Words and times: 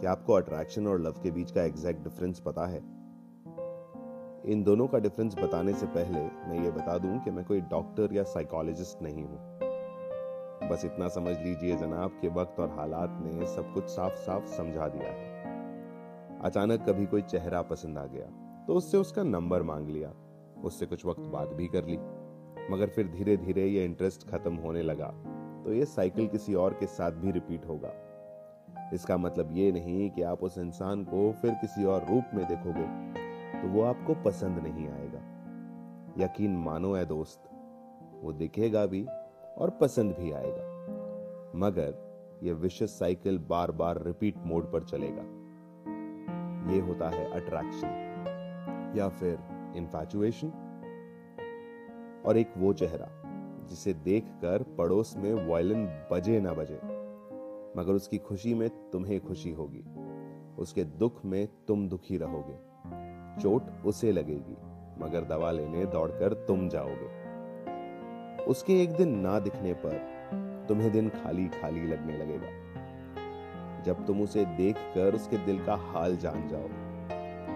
क्या 0.00 0.12
आपको 0.12 0.32
अट्रैक्शन 0.32 0.86
और 0.86 1.00
लव 1.00 1.20
के 1.22 1.30
बीच 1.30 1.50
का 1.50 1.62
एग्जैक्ट 1.62 2.02
डिफरेंस 2.04 2.40
पता 2.40 2.66
है। 2.66 2.78
इन 4.44 4.62
दोनों 4.64 4.86
का 4.88 4.98
डिफरेंस 4.98 5.34
बताने 5.34 5.72
से 5.74 5.86
पहले 5.86 6.20
मैं 6.20 6.62
ये 6.64 6.70
बता 6.70 6.96
दूँ 6.98 7.18
कि 7.24 7.30
मैं 7.30 7.44
कोई 7.44 7.60
डॉक्टर 7.60 8.14
या 8.14 8.22
साइकोलॉजिस्ट 8.24 9.02
नहीं 9.02 9.24
हूँ। 9.24 9.38
बस 10.70 10.84
इतना 10.84 11.08
समझ 11.08 11.36
लीजिए 11.38 11.76
जनाब 11.76 12.18
कि 12.20 12.28
वक्त 12.30 12.60
और 12.60 12.70
हालात 12.70 13.18
ने 13.22 13.46
सब 13.46 13.72
कुछ 13.74 13.88
साफ़ 13.88 14.16
साफ़ 14.16 14.46
समझा 14.46 14.88
दिया 14.88 15.12
है। 15.12 16.38
अचानक 16.44 16.88
कभी 16.88 17.06
कोई 17.06 17.22
चेहरा 17.22 17.62
पसंद 17.62 17.98
आ 17.98 18.06
गया 18.06 18.26
तो 18.66 18.74
उससे 18.74 18.96
उसका 18.96 19.22
नंबर 19.22 19.62
मांग 19.62 19.88
लिया। 19.88 20.12
उससे 20.64 20.86
कुछ 20.86 21.06
वक्त 21.06 21.20
बात 21.32 21.48
भी 21.48 21.66
कर 21.66 21.84
ली, 21.84 21.96
मगर 22.70 22.88
फिर 22.88 23.08
धीरे 23.08 23.36
धीरे 23.36 23.66
ये 23.66 23.84
इंटरेस्ट 23.84 24.28
खत्म 24.28 24.54
होने 24.56 24.82
लगा 24.82 25.08
तो 25.64 25.72
ये 25.72 25.84
साइकिल 25.86 26.26
किसी 26.28 26.54
और 26.54 26.74
के 26.74 26.86
साथ 26.88 27.12
भी 27.12 27.30
रिपीट 27.30 27.66
होगा। 27.66 27.92
इसका 28.92 29.16
मतलब 29.16 29.50
ये 29.52 29.70
नहीं 29.72 30.10
कि 30.10 30.22
आप 30.22 30.42
उस 30.42 30.58
इंसान 30.58 31.04
को 31.04 31.30
फिर 31.32 31.54
किसी 31.54 31.84
और 31.84 32.06
रूप 32.08 32.34
में 32.34 32.46
देखोगे 32.48 32.86
तो 33.52 33.68
वो 33.68 33.82
आपको 33.82 34.14
पसंद 34.24 34.58
नहीं 34.58 34.88
आएगा। 34.88 35.20
यकीन 36.18 36.56
मानो 36.56 36.92
है 36.94 37.04
दोस्त, 37.06 37.40
वो 38.22 38.32
दिखेगा 38.32 38.84
भी 38.86 39.06
और 39.58 39.70
पसंद 39.70 40.14
भी 40.14 40.32
आएगा, 40.32 40.64
मगर 41.58 41.94
ये 42.42 42.52
विशेष 42.52 42.90
साइकिल 42.90 43.38
बार 43.48 43.70
बार 43.72 44.02
रिपीट 44.02 44.36
मोड 44.46 44.70
पर 44.72 44.84
चलेगा। 44.84 45.22
ये 46.72 46.80
होता 46.80 47.08
है 47.08 47.24
अट्रैक्शन 47.32 48.94
या 48.96 49.08
फिर 49.10 49.38
इन्फैचुएशन 49.76 50.52
और 52.26 52.36
एक 52.36 52.52
वो 52.58 52.72
चेहरा 52.72 53.08
जिसे 53.68 53.92
देखकर 54.04 54.62
पड़ोस 54.78 55.14
में 55.16 55.32
वायलिन 55.48 55.86
बजे 56.12 56.40
ना 56.40 56.52
बजे। 56.52 56.80
मगर 57.76 57.92
उसकी 57.92 58.18
खुशी 58.18 58.54
में 58.54 58.68
तुम्हें 58.90 59.20
खुशी 59.20 59.50
होगी। 59.50 59.84
उसके 60.58 60.84
दुख 60.84 61.24
में 61.24 61.48
तुम 61.68 61.88
दुखी 61.88 62.16
रहोगे। 62.16 62.54
चोट 63.42 63.62
उसे 63.86 64.12
लगेगी, 64.12 64.56
मगर 65.04 65.24
दवा 65.24 65.50
लेने 65.50 65.84
दौड़कर 65.86 66.32
तुम 66.32 66.68
जाओगे। 66.68 67.20
उसके 68.44 68.82
एक 68.82 68.90
दिन 68.90 69.18
ना 69.18 69.38
दिखने 69.40 69.72
पर 69.72 69.98
तुम्हें 70.68 70.92
दिन 70.92 71.08
खाली 71.08 71.48
खाली 71.48 71.86
लगने 71.86 72.18
लगेगा। 72.18 73.82
जब 73.82 74.06
तुम 74.06 74.22
उसे 74.22 74.44
देखकर 74.44 75.14
उसके 75.14 75.36
दिल 75.36 75.64
का 75.64 75.74
हाल 75.74 76.16
जान 76.16 76.48
जाओ, 76.48 76.68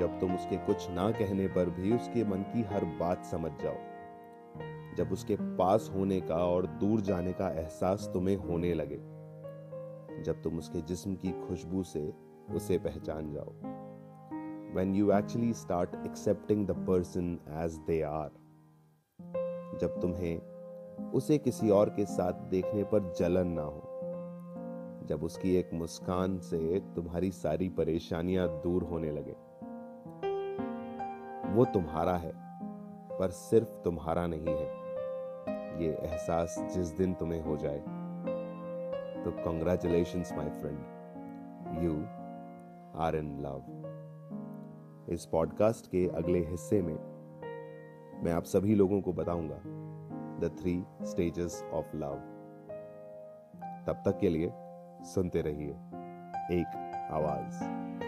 जब 0.00 0.18
तुम 0.20 0.34
उसके 0.34 0.56
कुछ 0.56 0.90
ना 0.90 1.10
कहने 1.10 1.46
पर 1.46 1.70
भी 1.70 1.94
उसके 1.94 2.24
मन 2.24 2.42
की 2.42 2.62
हर 2.62 2.84
बात 2.84 3.24
समझ 3.24 3.52
जाओ, 3.62 3.76
जब 4.96 5.12
उसके 5.12 5.36
पास 5.36 5.90
होने 5.94 6.20
का 6.20 6.34
और 6.34 6.66
दूर 6.66 7.00
जाने 7.00 7.32
का 7.32 7.48
एहसास 7.48 8.10
तुम्हें 8.14 8.36
होने 8.36 8.74
लगे। 8.74 9.21
जब 10.20 10.42
तुम 10.42 10.58
उसके 10.58 10.80
जिस्म 10.80 11.14
की 11.14 11.48
खुशबू 11.48 11.82
से 11.82 12.14
उसे 12.50 12.78
पहचान 12.78 13.32
जाओ। 13.32 13.54
When 14.76 14.96
you 15.00 15.06
actually 15.08 15.52
start 15.52 15.94
accepting 16.10 16.66
the 16.66 16.86
person 16.88 17.28
as 17.52 17.70
they 17.72 18.02
are 18.04 18.42
जब 19.80 19.98
तुम्हें 20.02 20.40
उसे 21.10 21.38
किसी 21.38 21.70
और 21.70 21.90
के 21.90 22.06
साथ 22.06 22.32
देखने 22.32 22.84
पर 22.84 23.14
जलन 23.18 23.48
ना 23.48 23.62
हो। 23.62 23.82
जब 25.06 25.20
उसकी 25.22 25.56
एक 25.56 25.70
मुस्कान 25.74 26.38
से 26.38 26.80
तुम्हारी 26.96 27.30
सारी 27.30 27.68
परेशानियाँ 27.68 28.48
दूर 28.48 28.82
होने 28.82 29.10
लगे। 29.10 29.32
वो 31.52 31.64
तुम्हारा 31.64 32.16
है, 32.16 32.32
पर 33.18 33.30
सिर्फ़ 33.30 33.68
तुम्हारा 33.68 34.26
नहीं 34.26 34.46
है। 34.46 34.82
ये 35.82 35.92
एहसास 35.92 36.70
जिस 36.74 36.86
दिन 36.86 37.14
तुम्हें 37.14 37.42
हो 37.42 37.56
जाए। 37.56 38.01
तो 39.24 39.30
congratulation 39.30 40.18
my 40.18 40.48
friend 40.48 40.78
you 41.84 41.92
are 43.00 43.16
in 43.16 43.40
love 43.40 45.12
इस 45.12 45.26
पॉडकास्ट 45.26 45.86
के 45.86 46.08
अगले 46.08 46.38
हिस्से 46.38 46.82
में 46.82 46.94
मैं 48.24 48.32
आप 48.32 48.44
सभी 48.44 48.74
लोगों 48.74 49.00
को 49.00 49.12
बताऊँगा 49.12 49.60
the 50.46 50.56
three 50.60 50.84
stages 51.02 51.64
of 51.72 51.96
love 51.96 52.14
तब 53.86 54.02
तक 54.06 54.18
के 54.20 54.28
लिए 54.28 54.50
सुनते 55.04 55.42
रहिए 55.42 55.70
एक 56.60 56.76
आवाज़। 57.12 58.01